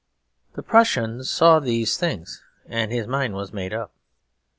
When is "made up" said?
3.53-3.93